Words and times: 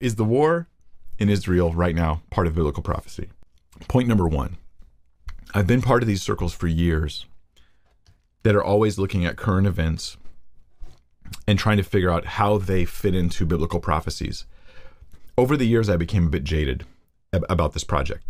is 0.00 0.16
the 0.16 0.24
war 0.24 0.68
in 1.18 1.28
Israel 1.28 1.72
right 1.72 1.94
now 1.94 2.22
part 2.30 2.46
of 2.46 2.54
biblical 2.54 2.82
prophecy? 2.82 3.28
Point 3.88 4.08
number 4.08 4.28
one 4.28 4.56
I've 5.54 5.66
been 5.66 5.82
part 5.82 6.02
of 6.02 6.06
these 6.06 6.22
circles 6.22 6.52
for 6.52 6.66
years 6.66 7.26
that 8.42 8.54
are 8.54 8.64
always 8.64 8.98
looking 8.98 9.24
at 9.24 9.36
current 9.36 9.66
events 9.66 10.16
and 11.46 11.58
trying 11.58 11.76
to 11.78 11.82
figure 11.82 12.10
out 12.10 12.24
how 12.24 12.58
they 12.58 12.84
fit 12.84 13.14
into 13.14 13.46
biblical 13.46 13.80
prophecies. 13.80 14.44
Over 15.38 15.56
the 15.56 15.66
years, 15.66 15.88
I 15.88 15.96
became 15.96 16.26
a 16.26 16.30
bit 16.30 16.44
jaded 16.44 16.84
about 17.32 17.72
this 17.72 17.84
project. 17.84 18.24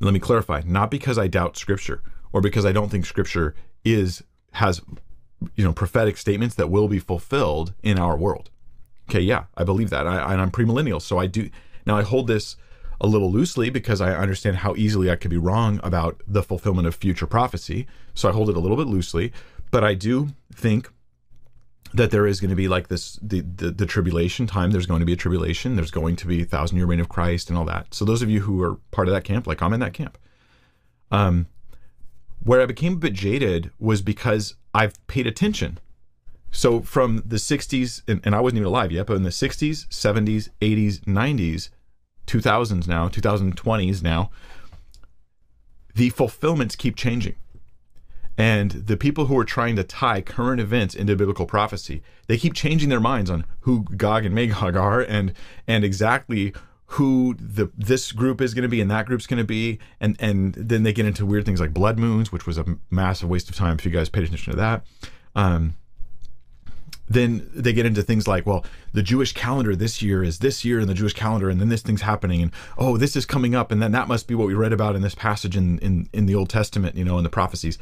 Let 0.00 0.14
me 0.14 0.20
clarify 0.20 0.62
not 0.64 0.90
because 0.90 1.18
I 1.18 1.28
doubt 1.28 1.56
scripture 1.56 2.02
or 2.32 2.40
because 2.40 2.64
I 2.64 2.72
don't 2.72 2.90
think 2.90 3.06
scripture 3.06 3.54
is 3.84 4.22
has 4.52 4.80
you 5.56 5.64
know 5.64 5.72
prophetic 5.72 6.16
statements 6.16 6.54
that 6.54 6.70
will 6.70 6.88
be 6.88 6.98
fulfilled 6.98 7.74
in 7.82 7.98
our 7.98 8.16
world. 8.16 8.50
Okay, 9.08 9.20
yeah, 9.20 9.44
I 9.56 9.64
believe 9.64 9.90
that. 9.90 10.06
I, 10.06 10.32
and 10.32 10.40
I'm 10.40 10.50
premillennial, 10.50 11.00
so 11.00 11.18
I 11.18 11.26
do. 11.26 11.50
Now 11.86 11.96
I 11.96 12.02
hold 12.02 12.26
this 12.26 12.56
a 13.00 13.06
little 13.06 13.30
loosely 13.30 13.70
because 13.70 14.00
I 14.00 14.14
understand 14.14 14.56
how 14.56 14.74
easily 14.76 15.10
I 15.10 15.16
could 15.16 15.30
be 15.30 15.36
wrong 15.36 15.80
about 15.82 16.22
the 16.26 16.42
fulfillment 16.42 16.86
of 16.86 16.94
future 16.94 17.26
prophecy. 17.26 17.86
So 18.14 18.28
I 18.28 18.32
hold 18.32 18.48
it 18.48 18.56
a 18.56 18.60
little 18.60 18.76
bit 18.76 18.86
loosely, 18.86 19.32
but 19.70 19.84
I 19.84 19.94
do 19.94 20.28
think 20.54 20.90
that 21.92 22.10
there 22.10 22.26
is 22.26 22.40
going 22.40 22.50
to 22.50 22.56
be 22.56 22.66
like 22.66 22.88
this 22.88 23.18
the, 23.22 23.40
the, 23.40 23.70
the 23.70 23.86
tribulation 23.86 24.46
time. 24.46 24.70
There's 24.70 24.86
going 24.86 25.00
to 25.00 25.06
be 25.06 25.12
a 25.12 25.16
tribulation. 25.16 25.76
There's 25.76 25.90
going 25.90 26.16
to 26.16 26.26
be 26.26 26.42
a 26.42 26.44
thousand 26.44 26.76
year 26.76 26.86
reign 26.86 27.00
of 27.00 27.08
Christ 27.08 27.50
and 27.50 27.58
all 27.58 27.64
that. 27.66 27.92
So 27.94 28.04
those 28.04 28.22
of 28.22 28.30
you 28.30 28.40
who 28.40 28.62
are 28.62 28.76
part 28.90 29.06
of 29.08 29.14
that 29.14 29.24
camp, 29.24 29.46
like 29.46 29.62
I'm 29.62 29.72
in 29.72 29.80
that 29.80 29.94
camp. 29.94 30.18
Um, 31.10 31.46
where 32.42 32.60
I 32.60 32.66
became 32.66 32.94
a 32.94 32.96
bit 32.96 33.12
jaded 33.12 33.70
was 33.78 34.02
because 34.02 34.54
I've 34.74 34.94
paid 35.06 35.26
attention 35.26 35.78
so 36.54 36.80
from 36.82 37.22
the 37.26 37.36
60s, 37.36 38.02
and, 38.06 38.20
and, 38.24 38.34
I 38.34 38.40
wasn't 38.40 38.58
even 38.58 38.68
alive 38.68 38.92
yet, 38.92 39.06
but 39.06 39.16
in 39.16 39.24
the 39.24 39.30
60s, 39.30 39.88
70s, 39.88 40.50
80s, 40.60 41.00
90s, 41.00 41.68
2000s 42.28 42.86
now, 42.86 43.08
2020s 43.08 44.02
now, 44.02 44.30
the 45.96 46.10
fulfillments 46.10 46.76
keep 46.76 46.94
changing. 46.94 47.34
And 48.38 48.70
the 48.70 48.96
people 48.96 49.26
who 49.26 49.36
are 49.36 49.44
trying 49.44 49.74
to 49.76 49.84
tie 49.84 50.20
current 50.20 50.60
events 50.60 50.94
into 50.94 51.16
biblical 51.16 51.44
prophecy, 51.44 52.02
they 52.28 52.36
keep 52.36 52.54
changing 52.54 52.88
their 52.88 53.00
minds 53.00 53.30
on 53.30 53.44
who 53.60 53.82
Gog 53.96 54.24
and 54.24 54.34
Magog 54.34 54.76
are 54.76 55.00
and 55.00 55.32
and 55.66 55.84
exactly 55.84 56.52
who 56.86 57.34
the 57.38 57.70
this 57.76 58.12
group 58.12 58.40
is 58.40 58.54
going 58.54 58.62
to 58.62 58.68
be 58.68 58.80
and 58.80 58.90
that 58.90 59.06
group's 59.06 59.26
going 59.26 59.38
to 59.38 59.44
be 59.44 59.78
and 60.00 60.16
and 60.18 60.54
then 60.54 60.82
they 60.82 60.92
get 60.92 61.06
into 61.06 61.24
weird 61.24 61.44
things 61.44 61.60
like 61.60 61.72
blood 61.72 61.98
moons 61.98 62.32
which 62.32 62.46
was 62.46 62.58
a 62.58 62.64
massive 62.90 63.28
waste 63.28 63.48
of 63.48 63.56
time 63.56 63.76
if 63.78 63.84
you 63.84 63.90
guys 63.90 64.08
paid 64.08 64.24
attention 64.24 64.52
to 64.52 64.56
that 64.56 64.84
um, 65.36 65.74
then 67.08 67.50
they 67.54 67.72
get 67.72 67.86
into 67.86 68.02
things 68.02 68.26
like, 68.26 68.46
well, 68.46 68.64
the 68.92 69.02
Jewish 69.02 69.32
calendar 69.32 69.76
this 69.76 70.00
year 70.00 70.22
is 70.22 70.38
this 70.38 70.64
year 70.64 70.80
in 70.80 70.88
the 70.88 70.94
Jewish 70.94 71.12
calendar, 71.12 71.50
and 71.50 71.60
then 71.60 71.68
this 71.68 71.82
thing's 71.82 72.02
happening, 72.02 72.40
and 72.40 72.52
oh, 72.78 72.96
this 72.96 73.14
is 73.14 73.26
coming 73.26 73.54
up, 73.54 73.70
and 73.70 73.82
then 73.82 73.92
that 73.92 74.08
must 74.08 74.26
be 74.26 74.34
what 74.34 74.46
we 74.46 74.54
read 74.54 74.72
about 74.72 74.96
in 74.96 75.02
this 75.02 75.14
passage 75.14 75.56
in 75.56 75.78
in, 75.80 76.08
in 76.12 76.26
the 76.26 76.34
Old 76.34 76.48
Testament, 76.48 76.96
you 76.96 77.04
know, 77.04 77.18
in 77.18 77.24
the 77.24 77.30
prophecies. 77.30 77.78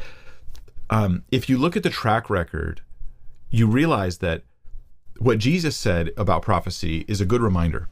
Um, 0.90 1.24
if 1.30 1.48
you 1.48 1.56
look 1.56 1.76
at 1.76 1.82
the 1.82 1.90
track 1.90 2.28
record, 2.28 2.82
you 3.50 3.66
realize 3.66 4.18
that 4.18 4.42
what 5.18 5.38
Jesus 5.38 5.76
said 5.76 6.10
about 6.16 6.42
prophecy 6.42 7.04
is 7.06 7.20
a 7.20 7.26
good 7.26 7.40
reminder. 7.40 7.88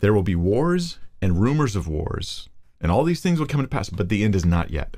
There 0.00 0.12
will 0.12 0.22
be 0.22 0.34
wars 0.34 0.98
and 1.22 1.40
rumors 1.40 1.76
of 1.76 1.86
wars, 1.86 2.48
and 2.80 2.90
all 2.90 3.04
these 3.04 3.20
things 3.20 3.38
will 3.38 3.46
come 3.46 3.62
to 3.62 3.68
pass, 3.68 3.88
but 3.88 4.08
the 4.08 4.24
end 4.24 4.34
is 4.34 4.44
not 4.44 4.70
yet. 4.70 4.96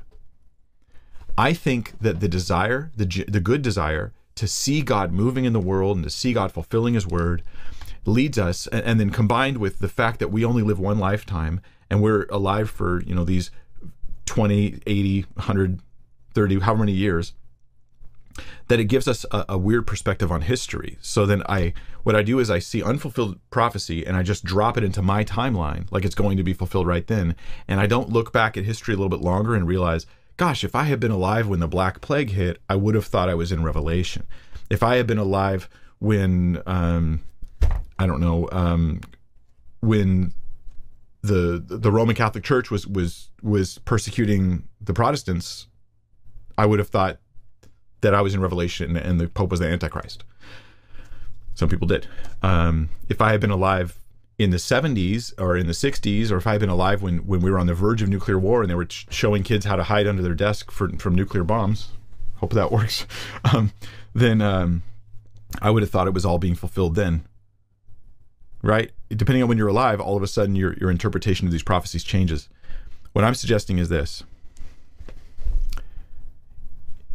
I 1.37 1.53
think 1.53 1.93
that 2.01 2.21
the 2.21 2.27
desire, 2.27 2.91
the 2.97 3.05
the 3.27 3.39
good 3.39 3.61
desire 3.61 4.13
to 4.37 4.47
see 4.47 4.81
God 4.81 5.11
moving 5.11 5.45
in 5.45 5.53
the 5.53 5.59
world 5.59 5.97
and 5.97 6.03
to 6.03 6.09
see 6.09 6.33
God 6.33 6.51
fulfilling 6.51 6.93
his 6.93 7.07
word 7.07 7.43
leads 8.05 8.37
us 8.37 8.67
and 8.67 8.99
then 8.99 9.09
combined 9.09 9.57
with 9.57 9.79
the 9.79 9.89
fact 9.89 10.19
that 10.19 10.29
we 10.29 10.45
only 10.45 10.63
live 10.63 10.79
one 10.79 10.97
lifetime 10.97 11.61
and 11.89 12.01
we're 12.01 12.25
alive 12.29 12.69
for, 12.69 13.01
you 13.03 13.13
know, 13.13 13.23
these 13.23 13.51
20, 14.25 14.79
80, 14.85 15.21
130, 15.35 16.59
however 16.59 16.79
many 16.79 16.91
years 16.93 17.33
that 18.67 18.79
it 18.79 18.85
gives 18.85 19.07
us 19.07 19.25
a, 19.31 19.45
a, 19.49 19.57
weird 19.57 19.87
perspective 19.87 20.31
on 20.31 20.41
history. 20.41 20.97
So 21.01 21.25
then 21.25 21.41
I 21.47 21.73
what 22.03 22.15
I 22.15 22.21
do 22.21 22.39
is 22.39 22.49
I 22.49 22.59
see 22.59 22.83
unfulfilled 22.83 23.39
prophecy 23.49 24.05
and 24.05 24.15
I 24.15 24.23
just 24.23 24.43
drop 24.43 24.77
it 24.77 24.83
into 24.83 25.01
my 25.01 25.23
timeline 25.23 25.91
like 25.91 26.05
it's 26.05 26.15
going 26.15 26.37
to 26.37 26.43
be 26.43 26.53
fulfilled 26.53 26.87
right 26.87 27.05
then 27.07 27.35
and 27.67 27.79
I 27.79 27.87
don't 27.87 28.11
look 28.11 28.31
back 28.31 28.55
at 28.55 28.63
history 28.63 28.93
a 28.93 28.97
little 28.97 29.09
bit 29.09 29.21
longer 29.21 29.55
and 29.55 29.67
realize 29.67 30.05
gosh, 30.37 30.63
if 30.63 30.75
I 30.75 30.83
had 30.83 30.99
been 30.99 31.11
alive 31.11 31.47
when 31.47 31.59
the 31.59 31.67
Black 31.67 31.99
Plague 32.01 32.29
hit, 32.29 32.61
I 32.69 32.75
would 32.75 32.95
have 32.95 33.05
thought 33.05 33.29
I 33.29 33.35
was 33.35 33.51
in 33.51 33.63
Revelation. 33.63 34.23
If 34.69 34.83
I 34.83 34.97
had 34.97 35.07
been 35.07 35.17
alive 35.17 35.67
when, 35.99 36.61
um, 36.65 37.21
I 37.99 38.05
don't 38.05 38.21
know, 38.21 38.47
um, 38.51 39.01
when 39.81 40.33
the 41.21 41.63
the 41.65 41.91
Roman 41.91 42.15
Catholic 42.15 42.43
Church 42.43 42.71
was 42.71 42.87
was 42.87 43.31
was 43.41 43.79
persecuting 43.79 44.67
the 44.79 44.93
Protestants, 44.93 45.67
I 46.57 46.65
would 46.65 46.79
have 46.79 46.89
thought 46.89 47.19
that 48.01 48.13
I 48.13 48.21
was 48.21 48.33
in 48.33 48.41
Revelation 48.41 48.95
and 48.95 49.19
the 49.19 49.27
Pope 49.27 49.49
was 49.49 49.59
the 49.59 49.67
Antichrist. 49.67 50.23
Some 51.55 51.69
people 51.69 51.87
did. 51.87 52.07
Um, 52.43 52.89
if 53.09 53.19
I 53.19 53.31
had 53.31 53.41
been 53.41 53.49
alive 53.49 53.99
in 54.39 54.51
the 54.51 54.57
70s 54.57 55.33
or 55.39 55.57
in 55.57 55.65
the 55.67 55.73
60s, 55.73 56.31
or 56.31 56.37
if 56.37 56.45
I 56.45 56.51
had 56.51 56.61
been 56.61 56.69
alive 56.69 57.01
when, 57.01 57.25
when 57.25 57.41
we 57.41 57.49
were 57.49 57.57
on 57.57 57.67
the 57.67 57.73
verge 57.73 58.01
of 58.01 58.09
nuclear 58.09 58.37
war 58.37 58.61
and 58.61 58.69
they 58.69 58.75
were 58.75 58.87
showing 58.89 59.43
kids 59.43 59.65
how 59.65 59.75
to 59.75 59.83
hide 59.83 60.07
under 60.07 60.21
their 60.21 60.35
desk 60.35 60.69
for, 60.71 60.89
from 60.97 61.15
nuclear 61.15 61.43
bombs, 61.43 61.89
hope 62.35 62.53
that 62.53 62.71
works, 62.71 63.05
um, 63.53 63.71
then 64.13 64.41
um, 64.41 64.83
I 65.61 65.71
would 65.71 65.81
have 65.81 65.89
thought 65.89 66.07
it 66.07 66.13
was 66.13 66.25
all 66.25 66.37
being 66.37 66.55
fulfilled 66.55 66.95
then. 66.95 67.25
Right? 68.61 68.91
Depending 69.09 69.43
on 69.43 69.49
when 69.49 69.57
you're 69.57 69.67
alive, 69.67 70.01
all 70.01 70.17
of 70.17 70.23
a 70.23 70.27
sudden 70.27 70.55
your, 70.55 70.73
your 70.73 70.91
interpretation 70.91 71.47
of 71.47 71.51
these 71.51 71.63
prophecies 71.63 72.03
changes. 72.03 72.49
What 73.13 73.23
I'm 73.23 73.35
suggesting 73.35 73.79
is 73.79 73.89
this 73.89 74.23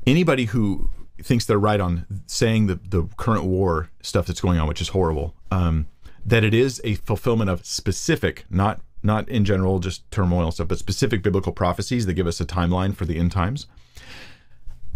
anybody 0.06 0.46
who 0.46 0.90
thinks 1.20 1.44
they're 1.44 1.58
right 1.58 1.80
on 1.80 2.06
saying 2.26 2.66
the, 2.66 2.80
the 2.88 3.04
current 3.16 3.44
war 3.44 3.90
stuff 4.02 4.26
that's 4.26 4.40
going 4.40 4.58
on, 4.58 4.66
which 4.66 4.80
is 4.80 4.88
horrible, 4.88 5.34
um, 5.50 5.86
that 6.24 6.44
it 6.44 6.54
is 6.54 6.80
a 6.84 6.94
fulfillment 6.94 7.50
of 7.50 7.64
specific, 7.66 8.44
not 8.50 8.80
not 9.02 9.28
in 9.28 9.44
general 9.44 9.80
just 9.80 10.08
turmoil 10.12 10.52
stuff, 10.52 10.68
but 10.68 10.78
specific 10.78 11.22
biblical 11.22 11.52
prophecies 11.52 12.06
that 12.06 12.14
give 12.14 12.26
us 12.26 12.40
a 12.40 12.46
timeline 12.46 12.94
for 12.94 13.04
the 13.04 13.18
end 13.18 13.32
times. 13.32 13.66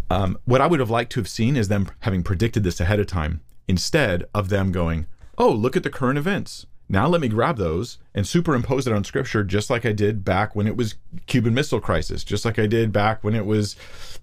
Um, 0.09 0.39
what 0.45 0.61
I 0.61 0.69
would 0.69 0.79
have 0.79 0.91
liked 0.91 1.11
to 1.13 1.21
have 1.21 1.29
seen 1.29 1.57
is 1.57 1.67
them 1.67 1.91
having 2.01 2.23
predicted 2.23 2.63
this 2.63 2.79
ahead 2.79 3.01
of 3.01 3.09
time, 3.09 3.41
instead 3.67 4.25
of 4.33 4.49
them 4.49 4.71
going, 4.71 5.07
"Oh, 5.37 5.51
look 5.51 5.77
at 5.77 5.83
the 5.83 5.91
current 5.91 6.19
events." 6.19 6.67
Now 6.89 7.09
let 7.09 7.21
me 7.21 7.29
grab 7.29 7.57
those 7.57 7.99
and 8.15 8.27
superimpose 8.27 8.87
it 8.87 8.93
on 8.93 9.03
scripture 9.03 9.43
just 9.43 9.71
like 9.71 9.85
I 9.85 9.93
did 9.93 10.25
back 10.25 10.55
when 10.55 10.69
it 10.69 10.77
was 10.77 10.95
Cuban 11.27 11.53
Missile 11.53 11.81
Crisis, 11.81 12.23
just 12.23 12.45
like 12.45 12.61
I 12.61 12.67
did 12.67 12.93
back 12.93 13.25
when 13.25 13.35
it 13.35 13.45
was 13.45 13.75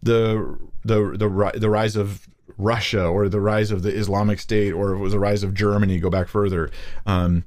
the 0.01 0.57
the 0.85 1.11
the 1.11 1.59
the 1.59 1.69
rise 1.69 1.97
of 1.97 2.27
Russia 2.57 3.05
or 3.05 3.29
the 3.29 3.39
rise 3.39 3.71
of 3.71 3.83
the 3.83 3.93
Islamic 3.93 4.39
State 4.39 4.71
or 4.71 4.93
it 4.93 4.99
was 4.99 5.13
the 5.13 5.19
rise 5.19 5.43
of 5.43 5.53
Germany, 5.53 5.99
go 5.99 6.09
back 6.09 6.27
further. 6.27 6.69
Um, 7.05 7.45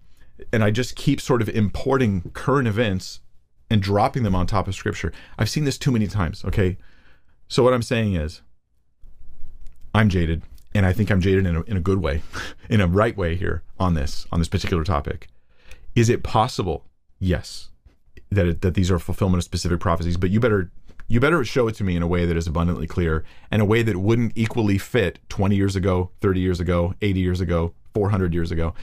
and 0.53 0.63
I 0.63 0.71
just 0.71 0.97
keep 0.97 1.21
sort 1.21 1.43
of 1.43 1.49
importing 1.49 2.31
current 2.35 2.69
events 2.69 3.21
and 3.71 3.83
dropping 3.83 4.23
them 4.23 4.35
on 4.35 4.47
top 4.47 4.69
of 4.69 4.75
scripture. 4.75 5.13
I've 5.39 5.51
seen 5.51 5.65
this 5.65 5.79
too 5.79 5.91
many 5.91 6.07
times, 6.07 6.45
okay? 6.45 6.77
So 7.49 7.63
what 7.63 7.75
I'm 7.75 7.83
saying 7.83 8.15
is 8.15 8.43
I'm 9.95 10.09
jaded 10.09 10.43
and 10.75 10.85
I 10.85 10.93
think 10.93 11.11
I'm 11.11 11.21
jaded 11.21 11.47
in 11.47 11.57
a, 11.57 11.63
in 11.63 11.77
a 11.77 11.81
good 11.81 11.99
way, 11.99 12.23
in 12.69 12.81
a 12.81 12.87
right 12.87 13.17
way 13.17 13.37
here 13.37 13.63
on 13.79 13.95
this 13.95 14.27
on 14.31 14.39
this 14.39 14.49
particular 14.49 14.85
topic. 14.85 15.29
Is 15.95 16.09
it 16.09 16.23
possible? 16.23 16.85
Yes. 17.19 17.71
That 18.31 18.47
it, 18.47 18.61
that 18.61 18.75
these 18.75 18.91
are 18.91 18.99
fulfillment 18.99 19.39
of 19.39 19.45
specific 19.45 19.81
prophecies, 19.81 20.17
but 20.17 20.31
you 20.31 20.41
better 20.41 20.71
you 21.09 21.21
better 21.21 21.45
show 21.45 21.69
it 21.69 21.75
to 21.77 21.85
me 21.85 21.97
in 21.97 22.03
a 22.03 22.07
way 22.07 22.27
that 22.27 22.37
is 22.37 22.47
abundantly 22.47 22.87
clear 22.87 23.25
and 23.51 23.63
a 23.63 23.65
way 23.65 23.83
that 23.83 23.97
wouldn't 23.97 24.33
equally 24.35 24.79
fit 24.79 25.19
20 25.29 25.55
years 25.55 25.77
ago, 25.77 26.11
30 26.21 26.41
years 26.41 26.61
ago, 26.61 26.95
80 27.01 27.21
years 27.21 27.41
ago, 27.41 27.73
400 27.95 28.35
years 28.35 28.51
ago. 28.51 28.75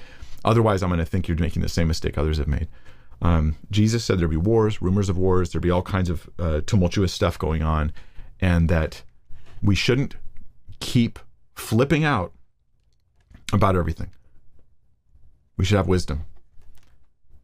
Otherwise, 0.45 0.83
I'm 0.83 0.89
going 0.89 0.99
to 0.99 1.05
think 1.05 1.27
you're 1.27 1.37
making 1.37 1.61
the 1.61 1.69
same 1.69 1.87
mistake 1.87 2.17
others 2.17 2.37
have 2.37 2.47
made. 2.47 2.67
Um, 3.21 3.55
Jesus 3.71 4.03
said 4.03 4.19
there'd 4.19 4.29
be 4.29 4.37
wars, 4.37 4.81
rumors 4.81 5.09
of 5.09 5.17
wars, 5.17 5.51
there'd 5.51 5.61
be 5.61 5.71
all 5.71 5.81
kinds 5.81 6.09
of 6.09 6.29
uh, 6.39 6.61
tumultuous 6.65 7.13
stuff 7.13 7.37
going 7.39 7.61
on, 7.61 7.91
and 8.39 8.69
that 8.69 9.03
we 9.61 9.75
shouldn't 9.75 10.15
keep 10.79 11.19
flipping 11.55 12.03
out 12.03 12.33
about 13.53 13.75
everything. 13.75 14.11
We 15.55 15.63
should 15.63 15.77
have 15.77 15.87
wisdom. 15.87 16.25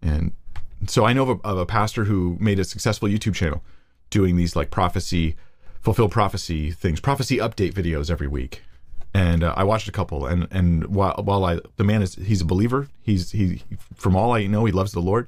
And 0.01 0.33
so 0.87 1.05
I 1.05 1.13
know 1.13 1.23
of 1.23 1.29
a, 1.29 1.47
of 1.47 1.57
a 1.57 1.65
pastor 1.65 2.05
who 2.05 2.37
made 2.39 2.59
a 2.59 2.63
successful 2.63 3.07
YouTube 3.07 3.35
channel 3.35 3.63
doing 4.09 4.35
these 4.37 4.55
like 4.55 4.71
prophecy, 4.71 5.35
fulfill 5.81 6.09
prophecy 6.09 6.71
things, 6.71 6.99
prophecy 6.99 7.37
update 7.37 7.73
videos 7.73 8.09
every 8.09 8.27
week. 8.27 8.61
And 9.13 9.43
uh, 9.43 9.53
I 9.57 9.63
watched 9.63 9.87
a 9.87 9.91
couple, 9.91 10.27
and 10.27 10.47
and 10.51 10.85
while 10.87 11.15
while 11.23 11.43
I 11.43 11.59
the 11.77 11.83
man 11.83 12.01
is 12.01 12.15
he's 12.15 12.41
a 12.41 12.45
believer, 12.45 12.89
he's 13.01 13.31
he 13.31 13.63
from 13.95 14.15
all 14.15 14.33
I 14.33 14.45
know 14.45 14.65
he 14.65 14.71
loves 14.71 14.91
the 14.91 15.01
Lord, 15.01 15.27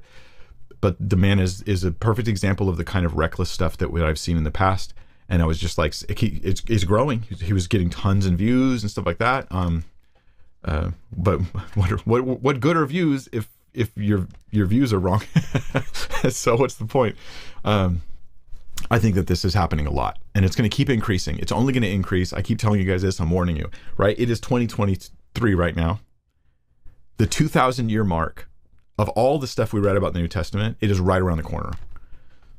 but 0.80 0.96
the 1.00 1.16
man 1.16 1.40
is 1.40 1.62
is 1.62 1.82
a 1.82 1.90
perfect 1.90 2.28
example 2.28 2.68
of 2.68 2.76
the 2.76 2.84
kind 2.84 3.04
of 3.04 3.14
reckless 3.16 3.50
stuff 3.50 3.76
that 3.78 3.90
I've 3.92 4.20
seen 4.20 4.36
in 4.36 4.44
the 4.44 4.52
past. 4.52 4.94
And 5.28 5.40
I 5.40 5.46
was 5.46 5.58
just 5.58 5.78
like, 5.78 5.94
it's, 6.10 6.62
it's 6.68 6.84
growing. 6.84 7.22
He 7.22 7.54
was 7.54 7.66
getting 7.66 7.88
tons 7.88 8.26
and 8.26 8.36
views 8.36 8.82
and 8.82 8.90
stuff 8.90 9.06
like 9.06 9.18
that. 9.18 9.46
Um, 9.50 9.84
Uh, 10.64 10.90
but 11.16 11.40
what, 11.74 11.90
are, 11.92 11.96
what 11.98 12.20
what 12.22 12.60
good 12.60 12.76
are 12.76 12.86
views 12.86 13.28
if 13.32 13.48
if 13.74 13.90
your 13.96 14.28
your 14.50 14.66
views 14.66 14.92
are 14.92 14.98
wrong? 14.98 15.22
so 16.28 16.56
what's 16.56 16.74
the 16.74 16.84
point? 16.86 17.16
Um, 17.64 18.02
I 18.90 18.98
think 18.98 19.14
that 19.14 19.26
this 19.26 19.44
is 19.44 19.54
happening 19.54 19.86
a 19.86 19.90
lot, 19.90 20.18
and 20.34 20.44
it's 20.44 20.56
going 20.56 20.68
to 20.68 20.74
keep 20.74 20.90
increasing. 20.90 21.38
It's 21.38 21.52
only 21.52 21.72
going 21.72 21.82
to 21.82 21.90
increase. 21.90 22.32
I 22.32 22.42
keep 22.42 22.58
telling 22.58 22.80
you 22.80 22.86
guys 22.86 23.02
this. 23.02 23.20
I'm 23.20 23.30
warning 23.30 23.56
you. 23.56 23.70
Right? 23.96 24.18
It 24.18 24.30
is 24.30 24.40
2023 24.40 25.54
right 25.54 25.76
now. 25.76 26.00
The 27.16 27.26
2,000 27.26 27.88
year 27.88 28.04
mark 28.04 28.48
of 28.98 29.08
all 29.10 29.38
the 29.38 29.46
stuff 29.46 29.72
we 29.72 29.80
read 29.80 29.96
about 29.96 30.12
the 30.12 30.18
New 30.18 30.28
Testament. 30.28 30.76
It 30.80 30.90
is 30.90 31.00
right 31.00 31.22
around 31.22 31.38
the 31.38 31.42
corner. 31.42 31.72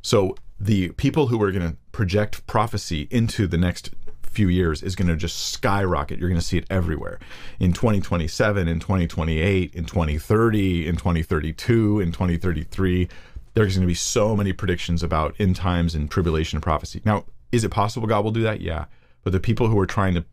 So 0.01 0.36
the 0.60 0.89
people 0.89 1.27
who 1.27 1.42
are 1.42 1.51
going 1.51 1.69
to 1.69 1.77
project 1.92 2.45
prophecy 2.48 3.07
into 3.12 3.48
the 3.48 3.57
next 3.57 3.92
few 4.24 4.48
years 4.48 4.81
is 4.81 4.95
going 4.95 5.07
to 5.07 5.16
just 5.16 5.50
skyrocket. 5.50 6.19
You're 6.19 6.30
going 6.30 6.39
to 6.39 6.45
see 6.45 6.57
it 6.57 6.66
everywhere 6.69 7.19
in 7.59 7.71
2027, 7.71 8.68
in 8.68 8.80
2028, 8.80 9.74
in 9.74 9.86
2030, 9.86 10.88
in 10.88 10.95
2032, 10.95 12.00
in 12.00 12.12
2033. 12.12 13.09
There's 13.54 13.76
going 13.76 13.86
to 13.86 13.92
be 13.92 13.94
so 13.94 14.36
many 14.36 14.54
predictions 14.54 15.04
about 15.04 15.36
end 15.40 15.56
times 15.56 15.96
and 15.96 16.10
tribulation 16.10 16.58
and 16.58 16.64
prophecy. 16.64 17.02
Now, 17.06 17.26
is 17.52 17.64
it 17.64 17.70
possible 17.70 18.08
God 18.08 18.24
will 18.24 18.32
do 18.32 18.44
that? 18.44 18.62
Yeah. 18.62 18.86
But 19.24 19.32
the 19.32 19.40
people 19.40 19.68
who 19.68 19.80
are 19.80 19.86
trying 19.86 20.16
to 20.16 20.26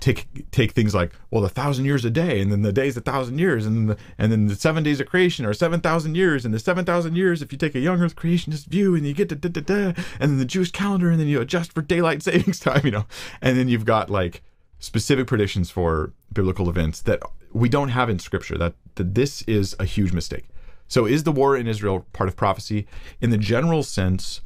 take 0.00 0.50
take 0.52 0.72
things 0.72 0.94
like 0.94 1.12
well 1.30 1.42
the 1.42 1.48
thousand 1.48 1.84
years 1.84 2.04
a 2.04 2.10
day 2.10 2.40
and 2.40 2.52
then 2.52 2.62
the 2.62 2.72
days 2.72 2.96
a 2.96 3.00
thousand 3.00 3.38
years 3.38 3.66
and 3.66 3.76
then 3.76 3.86
the, 3.86 3.96
and 4.16 4.30
then 4.30 4.46
the 4.46 4.54
seven 4.54 4.84
days 4.84 5.00
of 5.00 5.08
creation 5.08 5.44
are 5.44 5.52
seven 5.52 5.80
thousand 5.80 6.14
years 6.14 6.44
and 6.44 6.54
the 6.54 6.58
seven 6.58 6.84
thousand 6.84 7.16
years 7.16 7.42
if 7.42 7.50
you 7.50 7.58
take 7.58 7.74
a 7.74 7.80
young 7.80 8.00
earth 8.00 8.14
creationist 8.14 8.66
view 8.66 8.94
and 8.94 9.04
you 9.04 9.12
get 9.12 9.28
to 9.28 9.34
da, 9.34 9.48
da, 9.48 9.60
da, 9.60 10.02
and 10.20 10.30
then 10.30 10.38
the 10.38 10.44
Jewish 10.44 10.70
calendar 10.70 11.10
and 11.10 11.18
then 11.18 11.26
you 11.26 11.40
adjust 11.40 11.72
for 11.72 11.82
daylight 11.82 12.22
savings 12.28 12.60
time 12.60 12.82
you 12.84 12.92
know 12.92 13.06
and 13.42 13.58
then 13.58 13.68
you've 13.68 13.84
got 13.84 14.08
like 14.08 14.42
specific 14.78 15.26
predictions 15.26 15.68
for 15.70 16.12
biblical 16.32 16.70
events 16.70 17.02
that 17.02 17.20
we 17.52 17.68
don't 17.68 17.88
have 17.88 18.08
in 18.08 18.18
scripture 18.20 18.56
that, 18.56 18.74
that 18.94 19.14
this 19.14 19.42
is 19.42 19.74
a 19.80 19.84
huge 19.84 20.12
mistake 20.12 20.48
so 20.88 21.06
is 21.06 21.22
the 21.22 21.32
war 21.32 21.56
in 21.56 21.66
Israel 21.66 22.06
part 22.12 22.28
of 22.28 22.36
prophecy 22.36 22.86
in 23.20 23.30
the 23.30 23.38
general 23.38 23.82
sense 23.82 24.40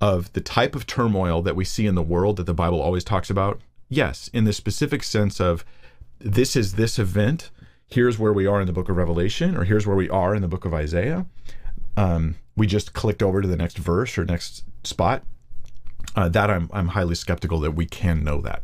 of 0.00 0.32
the 0.34 0.40
type 0.40 0.76
of 0.76 0.86
turmoil 0.86 1.42
that 1.42 1.56
we 1.56 1.64
see 1.64 1.86
in 1.86 1.94
the 1.94 2.02
world 2.02 2.36
that 2.36 2.44
the 2.44 2.54
Bible 2.54 2.80
always 2.80 3.02
talks 3.02 3.30
about 3.30 3.60
yes, 3.88 4.28
in 4.32 4.44
the 4.44 4.52
specific 4.52 5.02
sense 5.02 5.40
of 5.40 5.64
this 6.18 6.56
is 6.56 6.74
this 6.74 6.98
event. 6.98 7.50
Here's 7.88 8.18
where 8.18 8.32
we 8.32 8.46
are 8.46 8.60
in 8.60 8.66
the 8.66 8.72
book 8.72 8.88
of 8.88 8.96
Revelation, 8.96 9.56
or 9.56 9.64
here's 9.64 9.86
where 9.86 9.96
we 9.96 10.08
are 10.08 10.34
in 10.34 10.42
the 10.42 10.48
book 10.48 10.64
of 10.64 10.74
Isaiah. 10.74 11.26
Um, 11.96 12.36
we 12.56 12.66
just 12.66 12.92
clicked 12.94 13.22
over 13.22 13.40
to 13.40 13.48
the 13.48 13.56
next 13.56 13.78
verse 13.78 14.18
or 14.18 14.24
next 14.24 14.64
spot. 14.84 15.22
Uh, 16.14 16.28
that 16.28 16.50
I'm 16.50 16.70
I'm 16.72 16.88
highly 16.88 17.14
skeptical 17.14 17.60
that 17.60 17.72
we 17.72 17.86
can 17.86 18.24
know 18.24 18.40
that. 18.40 18.62